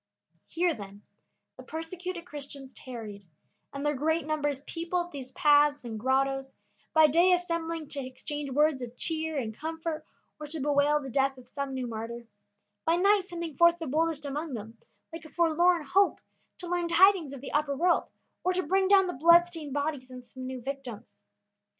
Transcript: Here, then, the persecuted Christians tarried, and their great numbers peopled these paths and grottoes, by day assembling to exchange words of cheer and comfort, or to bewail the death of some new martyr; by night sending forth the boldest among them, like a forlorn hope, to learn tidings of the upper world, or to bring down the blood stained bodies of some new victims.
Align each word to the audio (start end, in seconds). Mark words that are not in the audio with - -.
Here, 0.47 0.73
then, 0.73 1.03
the 1.57 1.61
persecuted 1.61 2.25
Christians 2.25 2.73
tarried, 2.73 3.23
and 3.71 3.85
their 3.85 3.93
great 3.93 4.25
numbers 4.25 4.63
peopled 4.63 5.11
these 5.11 5.31
paths 5.33 5.85
and 5.85 5.99
grottoes, 5.99 6.55
by 6.91 7.05
day 7.05 7.33
assembling 7.33 7.87
to 7.89 8.03
exchange 8.03 8.49
words 8.49 8.81
of 8.81 8.97
cheer 8.97 9.37
and 9.37 9.53
comfort, 9.53 10.03
or 10.39 10.47
to 10.47 10.59
bewail 10.59 10.99
the 11.01 11.11
death 11.11 11.37
of 11.37 11.47
some 11.47 11.75
new 11.75 11.85
martyr; 11.85 12.25
by 12.83 12.95
night 12.95 13.25
sending 13.27 13.55
forth 13.55 13.77
the 13.77 13.85
boldest 13.85 14.25
among 14.25 14.55
them, 14.55 14.75
like 15.13 15.23
a 15.25 15.29
forlorn 15.29 15.83
hope, 15.83 16.19
to 16.57 16.67
learn 16.67 16.87
tidings 16.87 17.31
of 17.31 17.41
the 17.41 17.51
upper 17.53 17.75
world, 17.77 18.05
or 18.43 18.53
to 18.53 18.63
bring 18.63 18.87
down 18.87 19.05
the 19.05 19.13
blood 19.13 19.45
stained 19.45 19.73
bodies 19.73 20.09
of 20.09 20.25
some 20.25 20.47
new 20.47 20.59
victims. 20.59 21.21